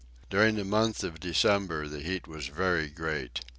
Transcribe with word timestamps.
During 0.31 0.55
the 0.55 0.63
month 0.63 1.03
of 1.03 1.19
December, 1.19 1.87
the 1.87 1.99
heat 1.99 2.27
was 2.27 2.47
very 2.47 2.89
great. 2.89 3.41